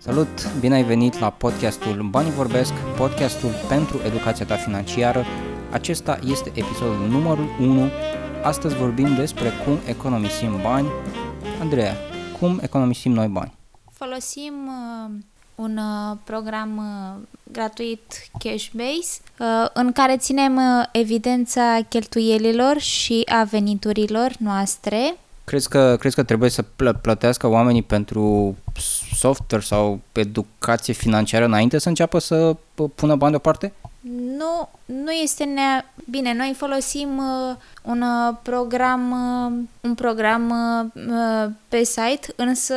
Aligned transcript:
Salut! 0.00 0.58
Bine 0.60 0.74
ai 0.74 0.82
venit 0.82 1.18
la 1.18 1.30
podcastul 1.30 2.08
Banii 2.10 2.30
Vorbesc, 2.30 2.72
podcastul 2.96 3.50
pentru 3.68 4.00
educația 4.06 4.46
ta 4.46 4.56
financiară. 4.56 5.24
Acesta 5.72 6.18
este 6.24 6.48
episodul 6.48 7.08
numărul 7.08 7.48
1. 7.60 7.88
Astăzi 8.42 8.74
vorbim 8.76 9.14
despre 9.14 9.52
cum 9.64 9.78
economisim 9.86 10.60
bani. 10.62 10.88
Andreea, 11.60 11.94
cum 12.40 12.58
economisim 12.62 13.12
noi 13.12 13.26
bani? 13.26 13.52
Folosim 13.92 14.52
uh, 14.66 15.10
un 15.54 15.76
uh, 15.76 16.16
program 16.24 16.76
uh, 16.76 17.26
gratuit 17.52 18.30
Cashbase 18.38 19.20
uh, 19.38 19.46
în 19.72 19.92
care 19.92 20.16
ținem 20.16 20.56
uh, 20.56 20.86
evidența 20.92 21.78
cheltuielilor 21.88 22.78
și 22.78 23.22
a 23.26 23.44
veniturilor 23.44 24.32
noastre 24.38 25.16
Crezi 25.48 25.68
că, 25.68 25.96
crezi 25.98 26.14
că 26.14 26.22
trebuie 26.22 26.50
să 26.50 26.62
plă- 26.62 26.98
plătească 27.00 27.46
oamenii 27.46 27.82
pentru 27.82 28.56
software 29.14 29.64
sau 29.64 30.00
educație 30.12 30.92
financiară 30.92 31.44
înainte 31.44 31.78
să 31.78 31.88
înceapă 31.88 32.18
să 32.18 32.54
p- 32.54 32.94
pună 32.94 33.14
bani 33.16 33.30
deoparte? 33.30 33.72
Nu, 34.36 34.68
nu 34.84 35.10
este 35.10 35.44
nea... 35.44 35.92
Bine, 36.10 36.34
noi 36.34 36.54
folosim 36.56 37.18
uh, 37.18 37.56
un 37.82 38.00
uh, 38.02 38.36
program, 38.42 39.10
uh, 39.10 39.52
un 39.80 39.94
program 39.94 40.50
uh, 40.50 41.04
uh, 41.08 41.50
pe 41.68 41.84
site, 41.84 42.32
însă 42.36 42.74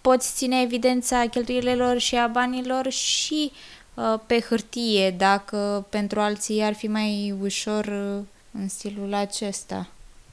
poți 0.00 0.32
ține 0.34 0.60
evidența 0.60 1.24
cheltuielilor 1.30 1.98
și 1.98 2.16
a 2.16 2.26
banilor 2.26 2.90
și 2.90 3.50
uh, 3.94 4.14
pe 4.26 4.40
hârtie, 4.48 5.14
dacă 5.18 5.86
pentru 5.88 6.20
alții 6.20 6.62
ar 6.62 6.74
fi 6.74 6.86
mai 6.86 7.34
ușor 7.42 7.84
uh, 7.84 8.22
în 8.60 8.68
stilul 8.68 9.14
acesta. 9.14 9.86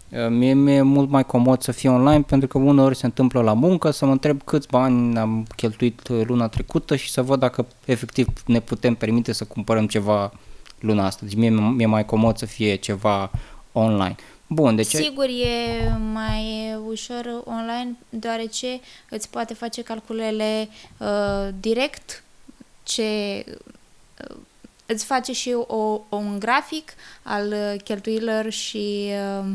Uh, 0.09 0.27
Mie 0.29 0.53
mi-e 0.53 0.81
mult 0.81 1.09
mai 1.09 1.25
comod 1.25 1.61
să 1.61 1.71
fie 1.71 1.89
online 1.89 2.21
pentru 2.21 2.47
că 2.47 2.57
uneori 2.57 2.95
se 2.95 3.05
întâmplă 3.05 3.41
la 3.41 3.53
muncă 3.53 3.91
să 3.91 4.05
mă 4.05 4.11
întreb 4.11 4.41
câți 4.43 4.67
bani 4.67 5.17
am 5.17 5.47
cheltuit 5.55 6.07
uh, 6.07 6.25
luna 6.25 6.47
trecută 6.47 6.95
și 6.95 7.11
să 7.11 7.21
văd 7.21 7.39
dacă 7.39 7.67
efectiv 7.85 8.27
ne 8.45 8.59
putem 8.59 8.95
permite 8.95 9.31
să 9.31 9.45
cumpărăm 9.45 9.87
ceva 9.87 10.31
luna 10.79 11.05
asta. 11.05 11.25
Deci 11.25 11.35
mie 11.35 11.49
mi-e 11.49 11.85
mai 11.85 12.05
comod 12.05 12.37
să 12.37 12.45
fie 12.45 12.75
ceva 12.75 13.31
online. 13.71 14.15
Bun, 14.47 14.75
deci 14.75 14.85
Sigur, 14.85 15.25
e 15.25 15.89
mai 16.13 16.75
ușor 16.87 17.41
online, 17.45 17.97
deoarece 18.09 18.79
îți 19.09 19.29
poate 19.29 19.53
face 19.53 19.81
calculele 19.81 20.69
uh, 20.97 21.47
direct, 21.59 22.23
ce 22.83 23.43
uh, 24.29 24.35
îți 24.85 25.05
face 25.05 25.33
și 25.33 25.55
o, 25.67 26.01
un 26.09 26.39
grafic 26.39 26.93
al 27.23 27.47
uh, 27.47 27.81
cheltuielor 27.83 28.49
și 28.49 29.09
uh, 29.39 29.45
uh, 29.45 29.53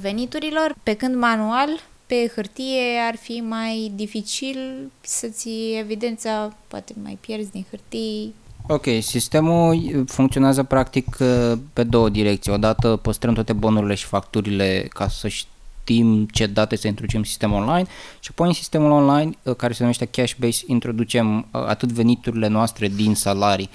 veniturilor, 0.00 0.74
pe 0.82 0.94
când 0.94 1.14
manual, 1.14 1.68
pe 2.06 2.32
hârtie, 2.34 2.98
ar 3.08 3.16
fi 3.16 3.42
mai 3.48 3.92
dificil 3.94 4.90
să-ți 5.00 5.48
evidența, 5.78 6.54
poate 6.68 6.94
mai 7.02 7.18
pierzi 7.20 7.50
din 7.50 7.66
hârtii, 7.70 8.34
Ok, 8.72 8.84
sistemul 9.00 10.04
funcționează 10.06 10.62
practic 10.62 11.16
uh, 11.20 11.52
pe 11.72 11.82
două 11.82 12.08
direcții. 12.08 12.52
Odată 12.52 12.96
păstrăm 12.96 13.34
toate 13.34 13.52
bonurile 13.52 13.94
și 13.94 14.04
facturile 14.04 14.88
ca 14.92 15.08
să 15.08 15.28
știm 15.28 16.26
ce 16.26 16.46
date 16.46 16.76
să 16.76 16.86
introducem 16.86 17.18
în 17.18 17.24
sistemul 17.24 17.60
online 17.60 17.86
și 18.20 18.28
apoi 18.30 18.46
în 18.46 18.52
sistemul 18.52 18.90
online, 18.90 19.30
uh, 19.42 19.56
care 19.56 19.72
se 19.72 19.82
numește 19.82 20.04
Cashbase, 20.04 20.62
introducem 20.66 21.38
uh, 21.38 21.44
atât 21.66 21.92
veniturile 21.92 22.48
noastre 22.48 22.88
din 22.88 23.14
salarii, 23.14 23.70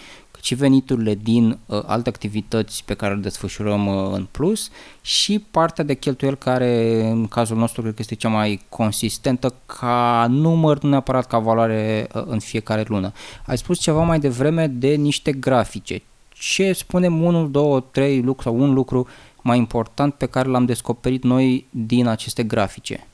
cât 0.46 0.58
și 0.58 0.64
veniturile 0.64 1.16
din 1.16 1.58
uh, 1.66 1.84
alte 1.86 2.10
activități 2.10 2.84
pe 2.84 2.94
care 2.94 3.14
le 3.14 3.20
desfășurăm 3.20 3.88
uh, 3.88 4.12
în 4.12 4.28
plus 4.32 4.70
și 5.02 5.40
partea 5.52 5.84
de 5.84 5.94
cheltuieli 5.94 6.38
care 6.38 7.02
în 7.04 7.28
cazul 7.28 7.58
nostru 7.58 7.82
cred 7.82 7.94
că 7.94 8.02
este 8.02 8.16
cea 8.16 8.30
mai 8.30 8.62
consistentă 8.70 9.54
ca 9.66 10.28
număr, 10.30 10.82
nu 10.82 10.90
neapărat 10.90 11.28
ca 11.28 11.40
valoare 11.40 12.08
uh, 12.14 12.24
în 12.26 12.40
fiecare 12.40 12.84
lună. 12.88 13.12
Ai 13.46 13.58
spus 13.58 13.80
ceva 13.80 14.04
mai 14.04 14.20
devreme 14.20 14.68
de 14.68 14.96
niște 14.96 15.32
grafice. 15.32 16.02
Ce 16.30 16.74
spunem 16.74 17.22
unul, 17.24 17.52
două, 17.52 17.80
trei 17.80 18.22
lucruri 18.22 18.44
sau 18.44 18.64
un 18.64 18.74
lucru 18.74 19.08
mai 19.42 19.58
important 19.58 20.14
pe 20.14 20.26
care 20.26 20.50
l-am 20.50 20.66
descoperit 20.66 21.24
noi 21.24 21.68
din 21.70 22.08
aceste 22.08 22.44
grafice? 22.44 23.08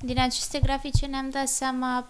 Din 0.00 0.20
aceste 0.20 0.60
grafice 0.62 1.06
ne-am 1.06 1.28
dat 1.30 1.48
seama 1.48 2.06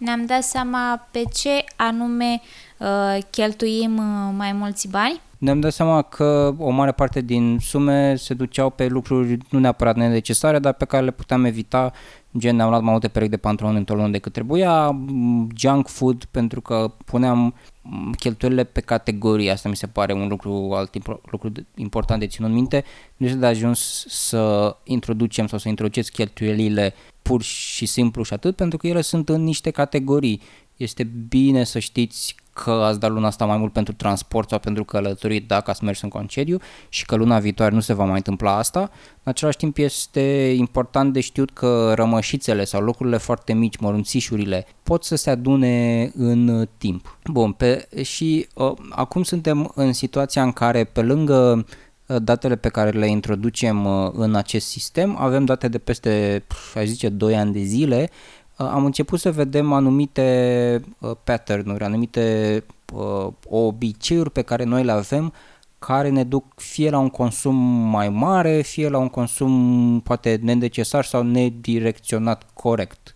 ne-am 0.00 0.26
dat 0.26 0.42
seama 0.42 1.06
pe 1.10 1.22
ce 1.32 1.64
anume 1.76 2.40
uh, 2.78 3.18
cheltuim 3.30 3.96
uh, 3.98 4.34
mai 4.36 4.52
mulți 4.52 4.88
bani. 4.88 5.20
Ne-am 5.40 5.60
dat 5.60 5.72
seama 5.72 6.02
că 6.02 6.54
o 6.58 6.70
mare 6.70 6.92
parte 6.92 7.20
din 7.20 7.58
sume 7.60 8.16
se 8.16 8.34
duceau 8.34 8.70
pe 8.70 8.86
lucruri 8.86 9.38
nu 9.50 9.58
neapărat 9.58 9.96
necesare, 9.96 10.58
dar 10.58 10.72
pe 10.72 10.84
care 10.84 11.04
le 11.04 11.10
puteam 11.10 11.44
evita, 11.44 11.92
gen 12.38 12.56
ne-am 12.56 12.68
luat 12.68 12.82
mai 12.82 12.90
multe 12.90 13.08
perechi 13.08 13.30
de 13.30 13.36
pantaloni 13.36 13.78
într-o 13.78 13.94
lună 13.94 14.08
decât 14.08 14.32
trebuia, 14.32 14.90
m, 14.90 15.48
junk 15.56 15.88
food 15.88 16.24
pentru 16.24 16.60
că 16.60 16.92
puneam 17.04 17.54
m, 17.82 18.12
cheltuielile 18.12 18.64
pe 18.64 18.80
categorii, 18.80 19.50
asta 19.50 19.68
mi 19.68 19.76
se 19.76 19.86
pare 19.86 20.12
un 20.12 20.28
lucru, 20.28 20.70
alt 20.74 20.94
impor- 20.94 21.20
lucru 21.30 21.48
de- 21.48 21.64
important 21.74 22.20
de 22.20 22.26
ținut 22.26 22.50
minte, 22.50 22.84
nu 23.16 23.26
este 23.26 23.38
de 23.38 23.46
ajuns 23.46 24.04
să 24.08 24.76
introducem 24.84 25.46
sau 25.46 25.58
să 25.58 25.68
introduceți 25.68 26.12
cheltuielile 26.12 26.94
pur 27.22 27.42
și 27.42 27.86
simplu 27.86 28.22
și 28.22 28.32
atât, 28.32 28.56
pentru 28.56 28.78
că 28.78 28.86
ele 28.86 29.00
sunt 29.00 29.28
în 29.28 29.42
niște 29.42 29.70
categorii. 29.70 30.40
Este 30.80 31.02
bine 31.28 31.64
să 31.64 31.78
știți 31.78 32.34
că 32.52 32.70
ați 32.70 33.00
dat 33.00 33.10
luna 33.10 33.26
asta 33.26 33.44
mai 33.44 33.56
mult 33.56 33.72
pentru 33.72 33.92
transport 33.92 34.48
sau 34.48 34.58
pentru 34.58 34.84
călătorii 34.84 35.40
dacă 35.40 35.70
ați 35.70 35.84
mers 35.84 36.00
în 36.02 36.08
concediu 36.08 36.58
și 36.88 37.06
că 37.06 37.16
luna 37.16 37.38
viitoare 37.38 37.74
nu 37.74 37.80
se 37.80 37.92
va 37.92 38.04
mai 38.04 38.16
întâmpla 38.16 38.56
asta. 38.56 38.80
În 38.80 39.32
același 39.32 39.56
timp 39.56 39.78
este 39.78 40.54
important 40.56 41.12
de 41.12 41.20
știut 41.20 41.50
că 41.50 41.92
rămășițele 41.94 42.64
sau 42.64 42.80
lucrurile 42.80 43.16
foarte 43.16 43.52
mici, 43.52 43.76
mărunțișurile, 43.76 44.66
pot 44.82 45.04
să 45.04 45.16
se 45.16 45.30
adune 45.30 46.10
în 46.14 46.48
uh, 46.48 46.68
timp. 46.78 47.18
Bun, 47.24 47.52
pe, 47.52 47.88
și 48.02 48.46
uh, 48.54 48.72
acum 48.90 49.22
suntem 49.22 49.72
în 49.74 49.92
situația 49.92 50.42
în 50.42 50.52
care 50.52 50.84
pe 50.84 51.02
lângă 51.02 51.66
uh, 52.06 52.16
datele 52.22 52.56
pe 52.56 52.68
care 52.68 52.90
le 52.90 53.06
introducem 53.06 53.84
uh, 53.84 54.10
în 54.12 54.34
acest 54.34 54.66
sistem, 54.66 55.16
avem 55.18 55.44
date 55.44 55.68
de 55.68 55.78
peste, 55.78 56.44
pf, 56.46 56.76
aș 56.76 56.84
zice, 56.84 57.08
2 57.08 57.36
ani 57.36 57.52
de 57.52 57.62
zile, 57.62 58.10
Uh, 58.10 58.49
am 58.68 58.84
început 58.84 59.20
să 59.20 59.30
vedem 59.30 59.72
anumite 59.72 60.80
uh, 60.98 61.10
pattern-uri, 61.24 61.84
anumite 61.84 62.64
uh, 62.94 63.26
obiceiuri 63.48 64.30
pe 64.30 64.42
care 64.42 64.64
noi 64.64 64.84
le 64.84 64.92
avem 64.92 65.32
care 65.78 66.08
ne 66.08 66.24
duc 66.24 66.44
fie 66.56 66.90
la 66.90 66.98
un 66.98 67.08
consum 67.08 67.54
mai 67.90 68.08
mare, 68.08 68.60
fie 68.60 68.88
la 68.88 68.98
un 68.98 69.08
consum 69.08 70.00
poate 70.00 70.38
nenecesar 70.42 71.04
sau 71.04 71.22
nedirecționat 71.22 72.42
corect. 72.54 73.14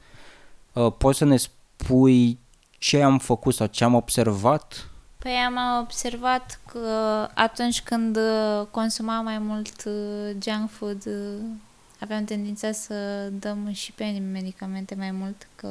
Uh, 0.72 0.92
poți 0.98 1.18
să 1.18 1.24
ne 1.24 1.36
spui 1.36 2.38
ce 2.78 3.02
am 3.02 3.18
făcut 3.18 3.54
sau 3.54 3.66
ce 3.66 3.84
am 3.84 3.94
observat? 3.94 4.88
Păi 5.18 5.32
am 5.32 5.80
observat 5.82 6.60
că 6.72 6.88
atunci 7.34 7.82
când 7.82 8.16
uh, 8.16 8.66
consumam 8.70 9.24
mai 9.24 9.38
mult 9.38 9.84
uh, 9.86 10.36
junk 10.42 10.70
food, 10.70 11.06
uh, 11.06 11.44
aveam 12.04 12.24
tendința 12.24 12.72
să 12.72 12.94
dăm 13.38 13.68
și 13.72 13.92
pe 13.92 14.22
medicamente 14.32 14.94
mai 14.98 15.10
mult, 15.10 15.48
că 15.54 15.68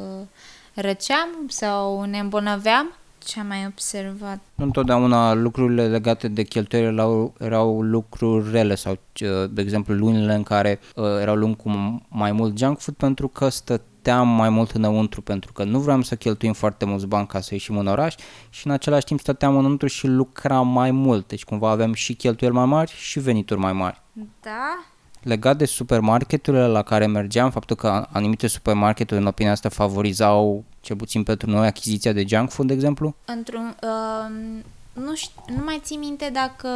răceam 0.73 1.29
sau 1.47 2.03
ne 2.03 2.19
îmbolnăveam. 2.19 2.95
Ce 3.25 3.39
am 3.39 3.47
mai 3.47 3.65
observat? 3.65 4.39
Nu 4.55 4.65
întotdeauna 4.65 5.33
lucrurile 5.33 5.87
legate 5.87 6.27
de 6.27 6.43
cheltuieli 6.43 6.93
erau, 6.93 7.33
erau 7.39 7.81
lucruri 7.81 8.51
rele 8.51 8.75
sau, 8.75 8.91
uh, 8.91 9.49
de 9.49 9.61
exemplu, 9.61 9.93
lunile 9.93 10.33
în 10.33 10.43
care 10.43 10.79
uh, 10.95 11.05
erau 11.21 11.35
luni 11.35 11.55
cu 11.55 11.69
mai 12.07 12.31
mult 12.31 12.57
junk 12.57 12.79
food 12.79 12.95
pentru 12.95 13.27
că 13.27 13.49
stăteam 13.49 14.27
mai 14.27 14.49
mult 14.49 14.71
înăuntru, 14.71 15.21
pentru 15.21 15.53
că 15.53 15.63
nu 15.63 15.79
vreau 15.79 16.01
să 16.01 16.15
cheltuim 16.15 16.53
foarte 16.53 16.85
mulți 16.85 17.05
bani 17.05 17.27
ca 17.27 17.41
să 17.41 17.53
ieșim 17.53 17.77
în 17.77 17.87
oraș 17.87 18.15
și 18.49 18.67
în 18.67 18.73
același 18.73 19.05
timp 19.05 19.19
stăteam 19.19 19.57
înăuntru 19.57 19.87
și 19.87 20.07
lucram 20.07 20.67
mai 20.67 20.91
mult, 20.91 21.27
deci 21.27 21.43
cumva 21.43 21.69
aveam 21.69 21.93
și 21.93 22.13
cheltuieli 22.13 22.55
mai 22.55 22.65
mari 22.65 22.91
și 22.91 23.19
venituri 23.19 23.59
mai 23.59 23.73
mari. 23.73 24.01
Da, 24.41 24.92
Legat 25.23 25.57
de 25.57 25.65
supermarketurile 25.65 26.67
la 26.67 26.81
care 26.81 27.05
mergeam, 27.05 27.51
faptul 27.51 27.75
că 27.75 28.07
anumite 28.11 28.47
supermarketuri, 28.47 29.19
în 29.19 29.25
opinia 29.25 29.51
asta, 29.51 29.69
favorizau, 29.69 30.63
cel 30.81 30.95
puțin 30.95 31.23
pentru 31.23 31.49
noi, 31.49 31.67
achiziția 31.67 32.11
de 32.11 32.25
junk 32.27 32.49
food, 32.49 32.67
de 32.67 32.73
exemplu? 32.73 33.15
într-un... 33.25 33.75
Uh, 33.83 34.61
nu, 34.93 35.15
știu, 35.15 35.41
nu 35.55 35.63
mai 35.63 35.79
țin 35.83 35.99
minte 35.99 36.29
dacă 36.33 36.67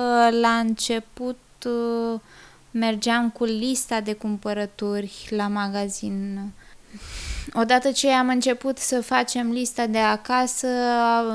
la 0.42 0.50
început 0.50 1.38
uh, 1.66 2.20
mergeam 2.72 3.30
cu 3.30 3.44
lista 3.44 4.02
de 4.02 4.14
cumpărături 4.14 5.28
la 5.30 5.48
magazin. 5.48 6.40
Odată 7.60 7.92
ce 7.92 8.12
am 8.12 8.28
început 8.28 8.78
să 8.78 9.02
facem 9.02 9.52
lista 9.52 9.86
de 9.86 9.98
acasă, 9.98 10.68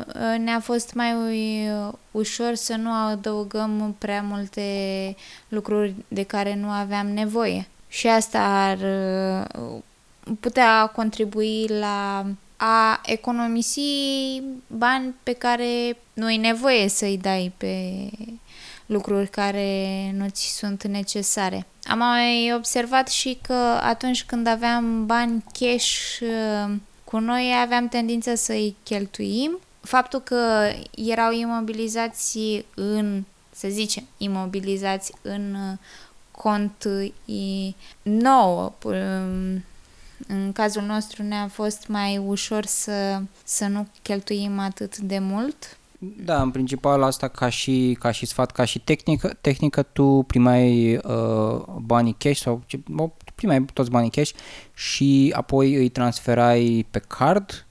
uh, 0.06 0.38
ne-a 0.38 0.60
fost 0.60 0.94
mai 0.94 1.12
uh, 1.12 1.92
ușor 2.10 2.54
să 2.54 2.74
nu 2.74 2.90
adăugăm 2.92 3.94
prea 3.98 4.22
multe 4.22 4.62
lucruri 5.48 5.94
de 6.08 6.22
care 6.22 6.54
nu 6.54 6.68
aveam 6.68 7.06
nevoie. 7.06 7.68
Și 7.88 8.08
asta 8.08 8.38
ar 8.38 8.78
uh, 8.78 9.80
putea 10.40 10.86
contribui 10.86 11.66
la 11.68 12.26
a 12.56 13.00
economisi 13.04 14.42
bani 14.66 15.14
pe 15.22 15.32
care 15.32 15.96
nu 16.12 16.24
ai 16.24 16.36
nevoie 16.36 16.88
să-i 16.88 17.18
dai 17.18 17.52
pe 17.56 18.10
lucruri 18.86 19.28
care 19.28 20.10
nu 20.16 20.28
ți 20.28 20.56
sunt 20.56 20.84
necesare. 20.84 21.66
Am 21.82 21.98
mai 21.98 22.52
observat 22.54 23.08
și 23.08 23.38
că 23.42 23.78
atunci 23.82 24.24
când 24.24 24.46
aveam 24.46 25.06
bani 25.06 25.44
cash 25.58 26.18
uh, 26.20 26.74
cu 27.04 27.18
noi 27.18 27.52
aveam 27.62 27.88
tendința 27.88 28.34
să-i 28.34 28.76
cheltuim. 28.82 29.58
Faptul 29.80 30.20
că 30.20 30.70
erau 30.94 31.32
imobilizați 31.32 32.64
în, 32.74 33.24
să 33.50 33.68
zicem, 33.68 34.06
imobilizați 34.16 35.12
în 35.22 35.54
uh, 35.54 35.78
cont 36.30 36.88
nou, 38.02 38.78
um, 38.84 39.64
în 40.28 40.52
cazul 40.52 40.82
nostru 40.82 41.22
ne-a 41.22 41.48
fost 41.48 41.86
mai 41.86 42.18
ușor 42.18 42.64
să, 42.64 43.22
să 43.44 43.66
nu 43.66 43.86
cheltuim 44.02 44.58
atât 44.58 44.96
de 44.98 45.18
mult. 45.18 45.76
Da, 46.04 46.42
în 46.42 46.50
principal 46.50 47.02
asta 47.02 47.28
ca 47.28 47.48
și, 47.48 47.96
ca 48.00 48.10
și 48.10 48.26
sfat, 48.26 48.50
ca 48.50 48.64
și 48.64 48.78
tehnică, 48.78 49.36
tehnică 49.40 49.82
tu 49.82 50.24
primeai 50.26 50.96
uh, 50.96 51.62
banii 51.76 52.14
cash 52.18 52.40
sau 52.40 52.62
primeai 53.34 53.64
toți 53.72 53.90
banii 53.90 54.10
cash 54.10 54.30
și 54.74 55.32
apoi 55.36 55.74
îi 55.74 55.88
transferai 55.88 56.86
pe 56.90 56.98
card, 56.98 57.66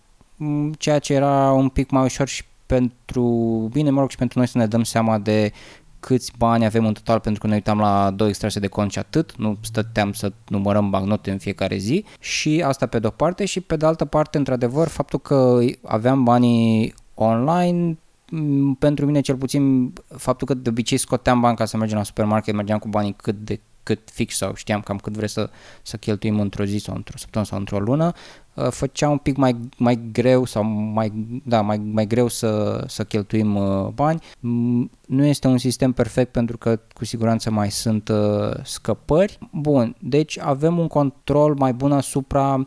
ceea 0.78 1.00
ce 1.00 1.14
era 1.14 1.52
un 1.52 1.70
pic 1.70 1.90
mai 1.90 2.04
ușor 2.04 2.28
și 2.28 2.44
pentru 2.66 3.24
bine, 3.72 3.90
mă 3.90 4.00
rog, 4.00 4.10
și 4.10 4.18
pentru 4.18 4.38
noi 4.38 4.48
să 4.48 4.58
ne 4.58 4.68
dăm 4.68 4.84
seama 4.84 5.18
de 5.18 5.52
câți 6.00 6.34
bani 6.38 6.66
avem 6.66 6.86
în 6.86 6.94
total 6.94 7.20
pentru 7.20 7.42
că 7.42 7.48
ne 7.48 7.54
uitam 7.54 7.80
la 7.80 8.12
două 8.12 8.30
extrase 8.30 8.60
de 8.60 8.68
cont 8.68 8.92
și 8.92 9.00
atât, 9.00 9.36
nu 9.38 9.58
stăteam 9.62 10.14
să 10.14 10.32
numărăm 10.48 10.90
bancnote 10.90 11.32
în 11.32 11.38
fiecare 11.38 11.78
zi. 11.78 12.06
Și 12.20 12.64
asta 12.66 12.86
pe 12.86 13.00
de-o 13.00 13.10
parte 13.10 13.46
și 13.46 13.60
pe 13.60 13.76
de 13.76 13.86
altă 13.86 14.06
parte, 14.06 14.38
într-adevăr, 14.38 14.88
faptul 14.88 15.20
că 15.20 15.60
aveam 15.84 16.24
banii 16.24 16.94
online 17.14 17.98
pentru 18.80 19.06
mine 19.06 19.22
cel 19.22 19.36
puțin 19.36 19.94
faptul 20.18 20.48
că 20.48 20.54
de 20.54 20.70
obicei 20.70 20.98
scoteam 20.98 21.40
bani 21.40 21.56
ca 21.56 21.66
să 21.66 21.78
mergem 21.78 21.98
la 21.98 22.04
supermarket, 22.04 22.54
mergeam 22.54 22.80
cu 22.80 22.88
banii 22.88 23.14
cât 23.14 23.36
de 23.36 23.60
cât 23.84 24.10
fix 24.12 24.36
sau 24.36 24.54
știam 24.54 24.82
cam 24.82 24.98
cât 24.98 25.14
vreți 25.14 25.34
să, 25.34 25.50
să 25.82 25.98
cheltuim 25.98 26.40
într-o 26.40 26.64
zi 26.64 26.78
sau 26.78 26.96
într-o 26.96 27.18
săptămână 27.18 27.50
sau 27.50 27.60
într-o 27.60 27.80
lună, 27.80 28.12
uh, 28.54 28.68
făcea 28.70 29.10
un 29.10 29.18
pic 29.18 29.36
mai, 29.36 29.56
mai 29.78 30.00
greu 30.12 30.46
sau 30.46 30.64
mai, 30.64 31.12
da, 31.46 31.62
mai, 31.62 31.78
mai 31.78 32.08
greu 32.08 32.28
să, 32.28 32.84
să 32.88 33.04
cheltuim 33.04 33.56
uh, 33.56 33.88
bani. 33.88 34.20
Mm, 34.40 34.90
nu 35.08 35.26
este 35.26 35.48
un 35.48 35.58
sistem 35.58 35.92
perfect 35.92 36.32
pentru 36.32 36.58
că 36.58 36.80
cu 36.94 37.06
siguranță 37.06 37.52
mai 37.52 37.72
sunt 37.72 38.08
uh, 38.10 38.52
scăpări. 38.64 39.38
Bun, 39.52 39.96
deci 40.00 40.40
avem 40.40 40.78
un 40.78 40.88
control 40.88 41.56
mai 41.56 41.74
bun 41.74 41.92
asupra 41.92 42.56
Uh, 42.56 42.66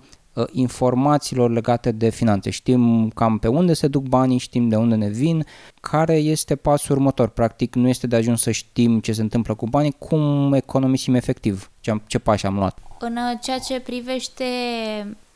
informațiilor 0.53 1.51
legate 1.51 1.93
de 1.93 2.11
finanțe. 2.11 2.51
Știm 2.51 3.09
cam 3.09 3.39
pe 3.39 3.49
unde 3.49 3.73
se 3.73 3.89
duc 3.89 4.03
banii, 4.09 4.39
știm 4.39 4.69
de 4.69 4.77
unde 4.77 4.95
ne 4.95 5.09
vin, 5.09 5.47
care 5.81 6.15
este 6.17 6.57
pasul 6.57 6.97
următor. 6.97 7.29
Practic 7.29 7.75
nu 7.75 7.89
este 7.89 8.07
de 8.07 8.17
ajuns 8.17 8.43
să 8.43 8.51
știm 8.51 9.01
ce 9.01 9.13
se 9.13 9.23
întâmplă 9.23 9.55
cu 9.55 9.67
banii, 9.67 9.95
cum 9.99 10.53
economisim 10.53 11.15
efectiv, 11.15 11.71
ce, 11.81 11.91
am, 11.91 12.03
ce 12.07 12.19
pași 12.19 12.47
am 12.47 12.55
luat. 12.55 12.79
În 12.99 13.19
ceea 13.43 13.59
ce 13.59 13.81
privește 13.81 14.45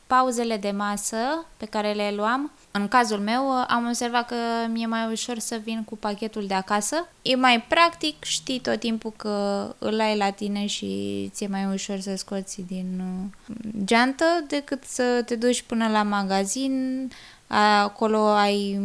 pauzele 0.07 0.57
de 0.57 0.71
masă 0.71 1.17
pe 1.57 1.65
care 1.65 1.91
le 1.91 2.13
luam, 2.15 2.51
în 2.79 2.87
cazul 2.87 3.19
meu 3.19 3.51
am 3.67 3.87
observat 3.87 4.27
că 4.27 4.35
mi-e 4.67 4.85
mai 4.85 5.11
ușor 5.11 5.39
să 5.39 5.59
vin 5.63 5.83
cu 5.83 5.97
pachetul 5.97 6.47
de 6.47 6.53
acasă. 6.53 7.07
E 7.21 7.35
mai 7.35 7.61
practic, 7.67 8.23
știi 8.23 8.59
tot 8.59 8.79
timpul 8.79 9.13
că 9.15 9.67
îl 9.77 9.99
ai 9.99 10.17
la 10.17 10.29
tine 10.29 10.65
și 10.65 11.29
ți-e 11.33 11.47
mai 11.47 11.65
ușor 11.73 11.99
să 11.99 12.15
scoți 12.15 12.61
din 12.67 13.01
uh, 13.01 13.55
geantă 13.85 14.25
decât 14.47 14.83
să 14.83 15.21
te 15.25 15.35
duci 15.35 15.61
până 15.61 15.87
la 15.87 16.03
magazin. 16.03 17.07
Acolo 17.81 18.27
ai 18.27 18.79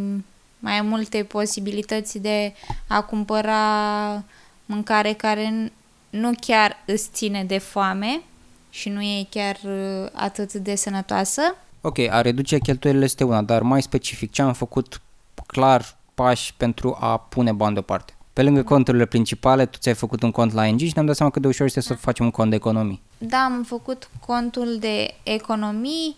mai 0.59 0.81
multe 0.81 1.23
posibilități 1.23 2.19
de 2.19 2.53
a 2.87 3.01
cumpăra 3.01 4.23
mâncare 4.65 5.13
care 5.13 5.71
nu 6.09 6.31
chiar 6.39 6.83
îți 6.85 7.09
ține 7.13 7.43
de 7.43 7.57
foame 7.57 8.21
și 8.69 8.89
nu 8.89 9.01
e 9.01 9.27
chiar 9.29 9.59
uh, 9.63 10.09
atât 10.13 10.53
de 10.53 10.75
sănătoasă. 10.75 11.55
Ok, 11.87 11.97
a 12.09 12.21
reduce 12.21 12.57
cheltuielile 12.57 13.05
este 13.05 13.23
una, 13.23 13.41
dar 13.41 13.61
mai 13.61 13.81
specific, 13.81 14.31
ce 14.31 14.41
am 14.41 14.53
făcut 14.53 15.01
clar 15.47 15.97
pași 16.13 16.53
pentru 16.57 16.97
a 16.99 17.17
pune 17.17 17.51
bani 17.51 17.73
deoparte? 17.73 18.13
Pe 18.33 18.43
lângă 18.43 18.63
conturile 18.63 19.05
principale, 19.05 19.65
tu 19.65 19.77
ți-ai 19.77 19.95
făcut 19.95 20.23
un 20.23 20.31
cont 20.31 20.53
la 20.53 20.65
ING 20.65 20.79
și 20.79 20.91
ne-am 20.93 21.05
dat 21.05 21.15
seama 21.15 21.31
cât 21.31 21.41
de 21.41 21.47
ușor 21.47 21.65
este 21.65 21.79
să 21.81 21.93
da. 21.93 21.99
facem 22.01 22.25
un 22.25 22.31
cont 22.31 22.49
de 22.49 22.55
economii. 22.55 23.01
Da, 23.17 23.37
am 23.37 23.63
făcut 23.63 24.09
contul 24.25 24.77
de 24.79 25.13
economii. 25.23 26.15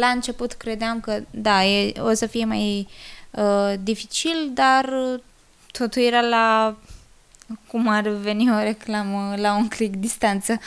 La 0.00 0.06
început 0.06 0.52
credeam 0.52 1.00
că, 1.00 1.20
da, 1.30 1.64
e, 1.64 1.92
o 2.00 2.12
să 2.12 2.26
fie 2.26 2.44
mai 2.44 2.88
uh, 3.30 3.72
dificil, 3.82 4.50
dar 4.54 4.84
uh, 4.84 5.20
totul 5.70 6.02
era 6.02 6.20
la 6.20 6.76
cum 7.66 7.88
ar 7.88 8.08
veni 8.08 8.50
o 8.50 8.62
reclamă 8.62 9.34
la 9.36 9.56
un 9.56 9.68
click 9.68 9.96
distanță. 9.96 10.58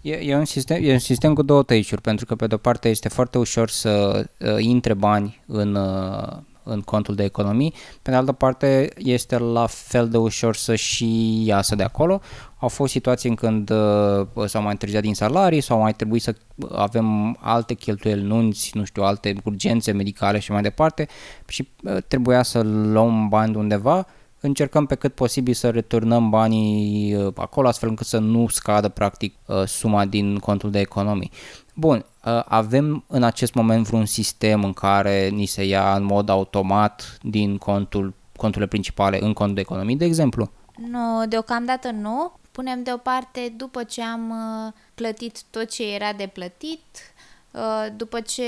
E, 0.00 0.12
e, 0.12 0.36
un 0.36 0.44
sistem, 0.44 0.78
e 0.84 0.92
un 0.92 0.98
sistem 0.98 1.34
cu 1.34 1.42
două 1.42 1.62
tăișuri, 1.62 2.00
pentru 2.00 2.26
că 2.26 2.34
pe 2.34 2.46
de-o 2.46 2.58
parte 2.58 2.88
este 2.88 3.08
foarte 3.08 3.38
ușor 3.38 3.70
să 3.70 4.24
uh, 4.38 4.56
intre 4.58 4.94
bani 4.94 5.42
în, 5.46 5.74
uh, 5.74 6.36
în 6.62 6.80
contul 6.80 7.14
de 7.14 7.24
economii, 7.24 7.74
pe 8.02 8.10
de 8.10 8.16
altă 8.16 8.32
parte 8.32 8.90
este 8.96 9.38
la 9.38 9.66
fel 9.66 10.08
de 10.08 10.16
ușor 10.16 10.56
să 10.56 10.74
și 10.74 11.42
iasă 11.46 11.74
de 11.74 11.82
acolo. 11.82 12.20
Au 12.58 12.68
fost 12.68 12.92
situații 12.92 13.28
în 13.28 13.34
când 13.34 13.70
uh, 13.70 14.46
s-au 14.46 14.62
mai 14.62 14.70
întârziat 14.70 15.02
din 15.02 15.14
salarii 15.14 15.60
sau 15.60 15.80
mai 15.80 15.94
trebuit 15.94 16.22
să 16.22 16.34
avem 16.72 17.36
alte 17.40 17.74
cheltuieli, 17.74 18.22
nunți, 18.22 18.70
nu 18.74 18.84
știu, 18.84 19.02
alte 19.02 19.34
urgențe 19.44 19.92
medicale 19.92 20.38
și 20.38 20.52
mai 20.52 20.62
departe 20.62 21.08
și 21.48 21.68
uh, 21.82 21.96
trebuia 22.08 22.42
să 22.42 22.60
luăm 22.62 23.28
bani 23.28 23.52
de 23.52 23.58
undeva 23.58 24.06
încercăm 24.42 24.86
pe 24.86 24.94
cât 24.94 25.14
posibil 25.14 25.54
să 25.54 25.70
returnăm 25.70 26.30
banii 26.30 27.14
uh, 27.14 27.32
acolo 27.36 27.68
astfel 27.68 27.88
încât 27.88 28.06
să 28.06 28.18
nu 28.18 28.48
scadă 28.48 28.88
practic 28.88 29.34
uh, 29.46 29.64
suma 29.66 30.04
din 30.04 30.38
contul 30.38 30.70
de 30.70 30.80
economii. 30.80 31.30
Bun, 31.74 32.04
uh, 32.24 32.42
avem 32.44 33.04
în 33.06 33.22
acest 33.22 33.54
moment 33.54 33.86
vreun 33.86 34.06
sistem 34.06 34.64
în 34.64 34.72
care 34.72 35.28
ni 35.28 35.46
se 35.46 35.64
ia 35.64 35.96
în 35.96 36.04
mod 36.04 36.28
automat 36.28 37.18
din 37.22 37.56
contul, 37.56 38.14
conturile 38.36 38.68
principale 38.68 39.18
în 39.20 39.32
contul 39.32 39.54
de 39.54 39.60
economii, 39.60 39.96
de 39.96 40.04
exemplu? 40.04 40.50
Nu, 40.76 41.26
deocamdată 41.28 41.90
nu. 41.90 42.32
Punem 42.52 42.82
deoparte 42.82 43.52
după 43.56 43.82
ce 43.82 44.02
am 44.02 44.34
plătit 44.94 45.42
tot 45.50 45.70
ce 45.70 45.94
era 45.94 46.12
de 46.12 46.30
plătit, 46.32 46.80
după 47.96 48.20
ce 48.20 48.42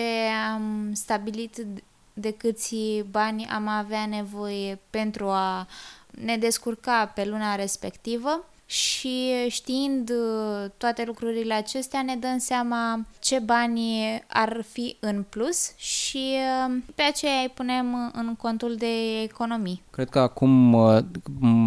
am 0.54 0.90
stabilit 0.92 1.66
de 2.14 2.32
câți 2.32 2.76
bani 3.10 3.46
am 3.46 3.68
avea 3.68 4.06
nevoie 4.06 4.78
pentru 4.90 5.26
a 5.26 5.66
ne 6.10 6.36
descurca 6.36 7.12
pe 7.14 7.24
luna 7.24 7.54
respectivă 7.54 8.44
și 8.66 9.32
știind 9.48 10.10
uh, 10.10 10.70
toate 10.76 11.04
lucrurile 11.06 11.54
acestea 11.54 12.02
ne 12.02 12.16
dăm 12.16 12.38
seama 12.38 13.06
ce 13.20 13.38
bani 13.38 14.22
ar 14.26 14.64
fi 14.72 14.96
în 15.00 15.24
plus 15.28 15.72
și 15.76 16.36
uh, 16.68 16.74
pe 16.94 17.02
aceea 17.02 17.40
îi 17.40 17.52
punem 17.54 18.12
în 18.14 18.34
contul 18.36 18.74
de 18.76 19.20
economii. 19.22 19.82
Cred 19.90 20.08
că 20.08 20.18
acum 20.18 20.72
uh, 20.72 20.98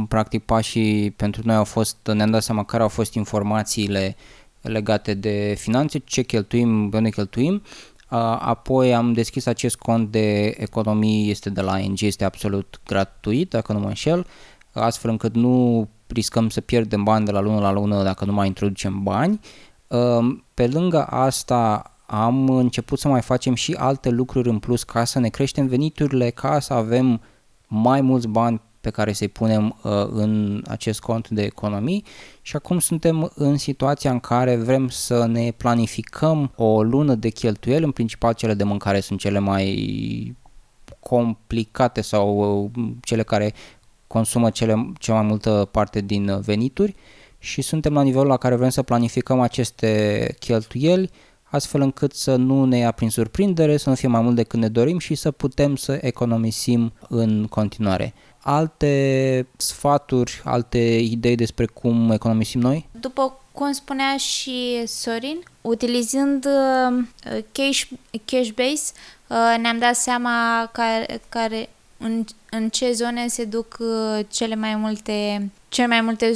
practic 0.08 0.44
pașii 0.44 1.12
pentru 1.12 1.42
noi 1.46 1.56
au 1.56 1.64
fost, 1.64 1.98
ne-am 2.14 2.32
dat 2.32 2.44
seama 2.44 2.64
care 2.64 2.84
au 2.84 2.90
fost 2.90 3.14
informațiile 3.14 4.16
legate 4.62 5.14
de 5.14 5.56
finanțe, 5.58 5.98
ce 6.00 6.22
cheltuim, 6.22 6.92
unde 6.94 7.10
cheltuim 7.10 7.62
Apoi 8.40 8.96
am 8.96 9.14
deschis 9.14 9.46
acest 9.46 9.76
cont 9.76 10.12
de 10.12 10.56
economii, 10.58 11.30
este 11.30 11.50
de 11.50 11.62
la 11.62 11.80
ING, 11.80 12.02
este 12.02 12.26
absolut 12.26 12.80
gratuit, 12.86 13.50
dacă 13.50 13.74
nu 13.74 13.80
mă 13.80 13.88
înșel, 13.88 14.26
astfel 14.74 15.10
încât 15.10 15.36
nu 15.36 15.88
riscăm 16.08 16.50
să 16.50 16.62
pierdem 16.62 17.04
bani 17.04 17.26
de 17.26 17.32
la 17.32 17.40
lună 17.40 17.60
la 17.60 17.72
lună 17.72 18.04
dacă 18.04 18.26
nu 18.26 18.34
mai 18.34 18.48
introducem 18.48 19.04
bani. 19.04 19.40
Pe 20.54 20.68
lângă 20.68 21.06
asta 21.06 21.92
am 22.06 22.50
început 22.50 23.00
să 23.00 23.08
mai 23.08 23.22
facem 23.22 23.54
și 23.54 23.74
alte 23.74 24.10
lucruri 24.10 24.50
în 24.50 24.60
plus 24.60 24.84
ca 24.84 25.04
să 25.04 25.20
ne 25.20 25.30
creștem 25.30 25.68
veniturile, 25.68 26.30
ca 26.30 26.60
să 26.60 26.74
avem 26.74 27.22
mai 27.68 28.02
mulți 28.02 28.28
bani 28.28 28.62
pe 28.82 28.90
care 28.90 29.14
să-i 29.14 29.28
punem 29.28 29.66
uh, 29.84 29.92
în 30.10 30.64
acest 30.68 31.00
cont 31.00 31.30
de 31.30 31.44
economii. 31.44 32.04
Și 32.42 32.56
acum 32.56 32.80
suntem 32.80 33.32
în 33.36 33.58
situația 33.58 34.12
în 34.12 34.20
care 34.20 34.56
vrem 34.56 34.90
să 34.90 35.26
ne 35.26 35.52
planificăm 35.58 36.52
o 36.56 36.84
lună 36.84 37.16
de 37.16 37.30
cheltuieli, 37.30 37.84
în 37.84 37.92
principal 37.92 38.34
cele 38.34 38.54
de 38.54 38.64
mâncare 38.64 39.00
sunt 39.00 39.20
cele 39.20 39.40
mai 39.40 40.36
complicate 41.00 42.02
sau 42.02 42.54
uh, 42.76 42.90
cele 43.02 43.24
care 43.24 43.54
consumă 44.08 44.50
cele, 44.50 44.92
cea 45.00 45.14
mai 45.14 45.24
multă 45.24 45.70
parte 45.72 46.02
din 46.02 46.40
venituri. 46.42 46.96
Și 47.40 47.62
suntem 47.62 47.94
la 47.94 48.02
nivelul 48.02 48.28
la 48.28 48.38
care 48.38 48.56
vrem 48.56 48.70
să 48.70 48.82
planificăm 48.82 49.40
aceste 49.40 50.36
cheltuieli 50.40 51.10
astfel 51.50 51.82
încât 51.82 52.14
să 52.14 52.36
nu 52.36 52.66
ne 52.66 52.78
ia 52.78 52.92
prin 52.92 53.10
surprindere, 53.10 53.78
să 53.78 53.90
nu 53.90 53.96
fie 53.96 54.08
mai 54.08 54.22
mult 54.22 54.36
decât 54.36 54.60
ne 54.60 54.68
dorim 54.68 55.00
și 55.00 55.16
să 55.16 55.32
putem 55.32 55.76
să 55.76 55.98
economisim 56.02 56.94
în 57.10 57.46
continuare 57.50 58.14
alte 58.48 59.48
sfaturi, 59.58 60.42
alte 60.44 60.78
idei 60.98 61.36
despre 61.36 61.66
cum 61.66 62.12
economisim 62.12 62.62
noi? 62.62 62.90
După 63.00 63.40
cum 63.52 63.72
spunea 63.72 64.18
și 64.18 64.84
Sorin, 64.86 65.40
utilizând 65.62 66.46
uh, 66.46 67.04
cash, 67.52 67.84
Cashbase, 68.26 68.92
uh, 69.28 69.56
ne-am 69.62 69.78
dat 69.78 69.96
seama 69.96 70.70
care, 70.72 71.22
care 71.30 71.70
în, 71.98 72.26
în 72.50 72.70
ce 72.70 72.92
zone 72.92 73.28
se 73.28 73.46
duc 73.46 73.78
uh, 73.80 74.26
cele 74.32 74.56
mai 74.56 74.76
multe, 74.76 75.50
cele 75.70 75.88
mai 75.88 76.02
multe 76.02 76.34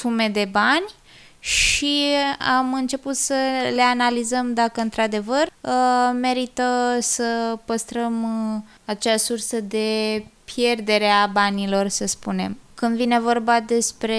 sume 0.00 0.28
de 0.28 0.48
bani 0.50 0.94
și 1.38 2.14
am 2.56 2.74
început 2.74 3.16
să 3.16 3.34
le 3.74 3.82
analizăm 3.82 4.54
dacă 4.54 4.80
într-adevăr 4.80 5.46
uh, 5.60 6.10
merită 6.20 6.98
să 7.00 7.58
păstrăm 7.64 8.22
uh, 8.22 8.62
acea 8.84 9.16
sursă 9.16 9.60
de 9.60 10.24
pierdere 10.54 11.06
a 11.06 11.26
banilor, 11.26 11.88
să 11.88 12.06
spunem. 12.06 12.58
Când 12.74 12.96
vine 12.96 13.20
vorba 13.20 13.60
despre 13.60 14.16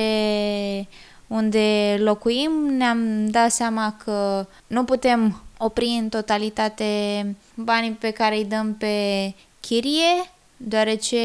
unde 1.27 1.97
locuim, 1.99 2.51
ne-am 2.77 3.29
dat 3.29 3.51
seama 3.51 3.95
că 4.03 4.45
nu 4.67 4.83
putem 4.83 5.41
opri 5.57 5.97
în 6.01 6.09
totalitate 6.09 6.85
banii 7.55 7.91
pe 7.91 8.11
care 8.11 8.35
îi 8.35 8.45
dăm 8.45 8.75
pe 8.75 9.33
chirie, 9.59 10.31
deoarece 10.57 11.17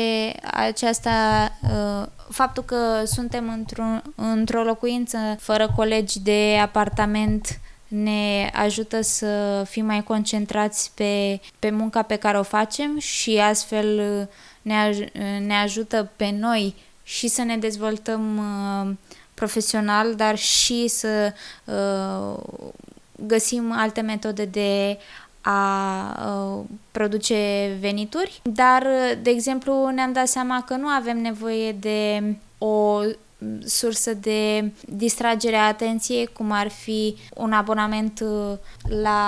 aceasta, 0.43 1.51
uh, 1.63 2.07
faptul 2.31 2.63
că 2.63 3.03
suntem 3.05 3.49
într-o, 3.49 3.85
într-o 4.15 4.63
locuință 4.63 5.19
fără 5.39 5.73
colegi 5.77 6.21
de 6.21 6.59
apartament 6.63 7.59
ne 7.89 8.51
ajută 8.55 9.01
să 9.01 9.65
fim 9.69 9.85
mai 9.85 10.03
concentrați 10.03 10.91
pe, 10.95 11.41
pe 11.59 11.71
munca 11.71 12.03
pe 12.03 12.17
care 12.17 12.39
o 12.39 12.43
facem 12.43 12.99
și 12.99 13.39
astfel 13.39 14.29
ne, 14.65 14.75
aj- 14.75 15.13
ne 15.47 15.55
ajută 15.55 16.11
pe 16.17 16.31
noi 16.39 16.75
și 17.03 17.29
să 17.29 17.43
ne 17.43 17.57
dezvoltăm 17.57 18.37
uh, 18.39 18.95
profesional, 19.35 20.15
dar 20.15 20.37
și 20.39 20.89
să 20.89 21.33
uh, 21.65 22.43
găsim 23.27 23.73
alte 23.73 24.01
metode 24.01 24.45
de 24.45 24.99
a 25.41 26.59
uh, 26.59 26.65
produce 26.91 27.71
venituri, 27.81 28.41
dar, 28.43 28.87
de 29.23 29.31
exemplu, 29.31 29.89
ne-am 29.89 30.13
dat 30.13 30.29
seama 30.29 30.63
că 30.67 30.75
nu 30.75 30.87
avem 30.87 31.21
nevoie 31.21 31.73
de 31.73 32.23
o 32.59 33.01
sursă 33.65 34.15
de 34.15 34.73
distragere 34.89 35.57
a 35.57 35.67
atenției, 35.67 36.27
cum 36.27 36.51
ar 36.51 36.69
fi 36.69 37.17
un 37.37 37.53
abonament 37.53 38.21
uh, 38.21 38.57
la... 39.03 39.19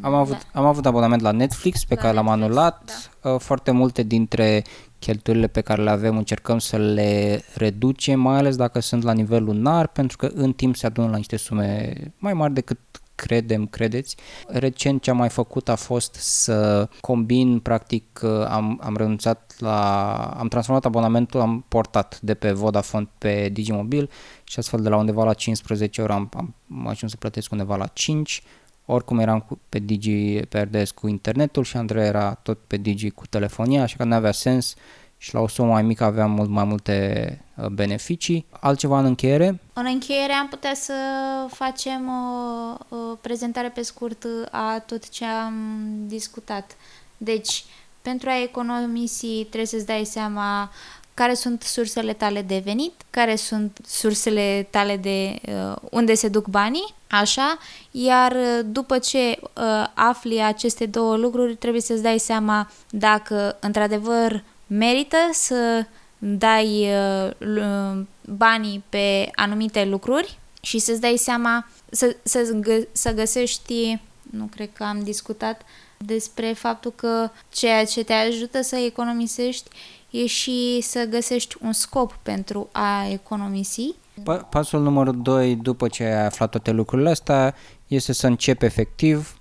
Am 0.00 0.14
avut, 0.14 0.46
am 0.52 0.64
avut 0.64 0.86
abonament 0.86 1.22
la 1.22 1.30
Netflix 1.30 1.84
pe 1.84 1.94
La 1.94 2.00
care 2.00 2.14
l-am 2.14 2.24
Netflix, 2.24 2.44
anulat. 2.46 3.08
da. 3.22 3.30
Uh, 3.30 3.40
Foarte 3.40 3.70
multe 3.70 4.02
dintre 4.02 4.64
cheltuielile 4.98 5.46
pe 5.46 5.60
care 5.60 5.82
le 5.82 5.90
avem 5.90 6.16
încercăm 6.16 6.58
să 6.58 6.76
le 6.76 7.42
reducem, 7.54 8.20
mai 8.20 8.36
ales 8.36 8.56
dacă 8.56 8.80
sunt 8.80 9.02
la 9.02 9.12
nivel 9.12 9.44
lunar, 9.44 9.86
pentru 9.86 10.16
că 10.16 10.30
în 10.34 10.52
timp 10.52 10.76
se 10.76 10.86
adună 10.86 11.08
la 11.10 11.16
niște 11.16 11.36
sume 11.36 11.92
mai 12.18 12.32
mari 12.32 12.52
decât 12.54 12.78
credem, 13.20 13.66
credeți. 13.66 14.16
Recent 14.48 15.02
ce 15.02 15.10
am 15.10 15.16
mai 15.16 15.28
făcut 15.28 15.68
a 15.68 15.74
fost 15.74 16.14
să 16.14 16.88
combin, 17.00 17.58
practic 17.58 18.20
uh, 18.22 18.30
am, 18.48 18.80
am 18.82 18.96
renunțat 18.96 19.54
la, 19.58 20.14
am 20.38 20.48
transformat 20.48 20.84
abonamentul, 20.84 21.40
am 21.40 21.64
portat 21.68 22.20
de 22.20 22.34
pe 22.34 22.52
Vodafone 22.52 23.08
pe 23.18 23.48
Digimobil 23.52 24.10
și 24.44 24.58
astfel 24.58 24.80
de 24.82 24.88
la 24.88 24.96
undeva 24.96 25.24
la 25.24 25.34
15 25.34 26.00
euro 26.00 26.12
am, 26.12 26.28
am, 26.36 26.54
am 26.78 26.86
ajuns 26.86 27.10
să 27.10 27.16
plătesc 27.16 27.52
undeva 27.52 27.76
la 27.76 27.86
5 27.86 28.42
oricum 28.86 29.18
eram 29.18 29.40
cu, 29.40 29.60
pe 29.68 29.78
Digi, 29.78 30.40
pe 30.40 30.60
RDS 30.60 30.90
cu 30.90 31.08
internetul 31.08 31.64
și 31.64 31.76
Andrei 31.76 32.06
era 32.06 32.34
tot 32.34 32.58
pe 32.66 32.76
Digi 32.76 33.10
cu 33.10 33.26
telefonia, 33.26 33.82
așa 33.82 33.96
că 33.96 34.04
nu 34.04 34.14
avea 34.14 34.32
sens 34.32 34.74
și 35.22 35.34
la 35.34 35.40
o 35.40 35.48
sumă 35.48 35.68
mai 35.68 35.82
mică 35.82 36.04
aveam 36.04 36.30
mult 36.30 36.48
mai 36.48 36.64
multe 36.64 37.38
uh, 37.56 37.66
beneficii. 37.66 38.46
Altceva 38.60 38.98
în 38.98 39.04
încheiere? 39.04 39.60
În 39.72 39.86
încheiere 39.86 40.32
am 40.32 40.48
putea 40.48 40.74
să 40.74 40.94
facem 41.48 42.08
o, 42.08 42.96
o 42.96 43.14
prezentare 43.14 43.68
pe 43.68 43.82
scurt 43.82 44.26
a 44.50 44.82
tot 44.86 45.08
ce 45.08 45.24
am 45.24 45.54
discutat. 46.06 46.76
Deci, 47.16 47.64
pentru 48.02 48.28
a 48.28 48.42
economisi 48.42 49.26
trebuie 49.26 49.66
să-ți 49.66 49.86
dai 49.86 50.04
seama 50.04 50.70
care 51.14 51.34
sunt 51.34 51.62
sursele 51.62 52.12
tale 52.12 52.42
de 52.42 52.62
venit, 52.64 52.92
care 53.10 53.36
sunt 53.36 53.78
sursele 53.86 54.66
tale 54.70 54.96
de 54.96 55.40
uh, 55.48 55.76
unde 55.90 56.14
se 56.14 56.28
duc 56.28 56.46
banii, 56.46 56.94
așa, 57.10 57.58
iar 57.90 58.32
uh, 58.32 58.60
după 58.64 58.98
ce 58.98 59.18
uh, 59.18 59.86
afli 59.94 60.42
aceste 60.42 60.86
două 60.86 61.16
lucruri, 61.16 61.56
trebuie 61.56 61.82
să-ți 61.82 62.02
dai 62.02 62.18
seama 62.18 62.70
dacă 62.90 63.56
într-adevăr 63.60 64.42
merită 64.72 65.16
să 65.32 65.84
dai 66.18 66.88
uh, 66.94 67.30
l- 67.38 68.06
banii 68.24 68.82
pe 68.88 69.30
anumite 69.34 69.84
lucruri 69.84 70.38
și 70.62 70.78
să-ți 70.78 71.00
dai 71.00 71.16
seama, 71.16 71.66
să, 71.90 72.16
să, 72.22 72.56
gă, 72.60 72.86
să 72.92 73.12
găsești, 73.12 73.98
nu 74.30 74.44
cred 74.44 74.70
că 74.72 74.84
am 74.84 75.02
discutat, 75.02 75.62
despre 75.98 76.52
faptul 76.52 76.92
că 76.96 77.30
ceea 77.52 77.84
ce 77.84 78.04
te 78.04 78.12
ajută 78.12 78.62
să 78.62 78.76
economisești 78.76 79.70
e 80.10 80.26
și 80.26 80.80
să 80.82 81.04
găsești 81.04 81.56
un 81.60 81.72
scop 81.72 82.18
pentru 82.22 82.68
a 82.72 83.06
economisi. 83.08 83.94
Pa- 84.22 84.48
Pasul 84.50 84.80
numărul 84.82 85.22
2, 85.22 85.56
după 85.56 85.88
ce 85.88 86.04
ai 86.04 86.24
aflat 86.24 86.50
toate 86.50 86.70
lucrurile 86.70 87.10
astea, 87.10 87.54
este 87.86 88.12
să 88.12 88.26
începi 88.26 88.64
efectiv. 88.64 89.39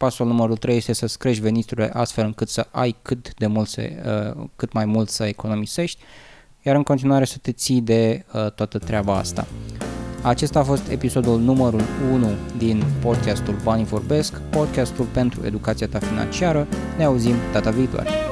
Pasul 0.00 0.26
numărul 0.26 0.56
3 0.56 0.76
este 0.76 0.92
să-ți 0.92 1.18
crești 1.18 1.42
veniturile 1.42 1.90
astfel 1.92 2.24
încât 2.24 2.48
să 2.48 2.66
ai 2.70 2.96
cât, 3.02 3.34
de 3.34 3.46
mult 3.46 3.68
să, 3.68 3.82
uh, 4.36 4.46
cât 4.56 4.72
mai 4.72 4.84
mult 4.84 5.08
să 5.08 5.24
economisești, 5.24 6.02
iar 6.62 6.76
în 6.76 6.82
continuare 6.82 7.24
să 7.24 7.36
te 7.42 7.52
ții 7.52 7.80
de 7.80 8.24
uh, 8.26 8.50
toată 8.52 8.78
treaba 8.78 9.16
asta. 9.16 9.46
Acesta 10.22 10.58
a 10.58 10.62
fost 10.62 10.88
episodul 10.88 11.40
numărul 11.40 11.82
1 12.12 12.26
din 12.58 12.82
podcastul 13.02 13.56
Banii 13.62 13.84
Vorbesc, 13.84 14.40
podcastul 14.50 15.04
pentru 15.04 15.46
educația 15.46 15.88
ta 15.88 15.98
financiară. 15.98 16.66
Ne 16.96 17.04
auzim 17.04 17.34
data 17.52 17.70
viitoare! 17.70 18.29